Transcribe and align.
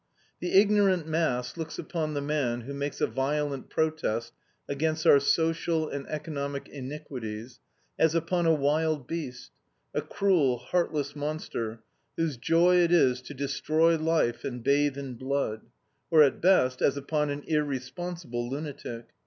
The 0.39 0.53
ignorant 0.53 1.05
mass 1.07 1.57
looks 1.57 1.77
upon 1.77 2.15
the 2.15 2.23
man 2.23 2.61
who 2.61 2.73
makes 2.73 3.01
a 3.01 3.05
violent 3.05 3.69
protest 3.69 4.33
against 4.67 5.05
our 5.05 5.19
social 5.19 5.87
and 5.89 6.07
economic 6.07 6.67
iniquities 6.69 7.59
as 7.99 8.15
upon 8.15 8.47
a 8.47 8.53
wild 8.55 9.05
beast, 9.05 9.51
a 9.93 10.01
cruel, 10.01 10.57
heartless 10.57 11.15
monster, 11.15 11.83
whose 12.17 12.35
joy 12.37 12.77
it 12.77 12.91
is 12.91 13.21
to 13.21 13.35
destroy 13.35 13.95
life 13.95 14.43
and 14.43 14.63
bathe 14.63 14.97
in 14.97 15.17
blood; 15.17 15.67
or 16.09 16.23
at 16.23 16.41
best, 16.41 16.81
as 16.81 16.97
upon 16.97 17.29
an 17.29 17.43
irresponsible 17.45 18.49
lunatic. 18.49 19.09